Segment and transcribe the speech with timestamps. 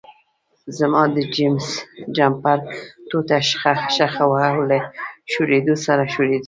[0.77, 1.17] زما د
[2.15, 2.59] جمپر
[3.09, 3.39] ټوټه
[3.97, 4.79] شخه وه او له
[5.31, 6.39] شورېدو سره شریده.